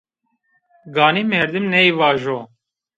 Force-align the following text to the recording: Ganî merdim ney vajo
Ganî 0.95 1.23
merdim 1.31 1.65
ney 1.73 1.89
vajo 1.99 2.37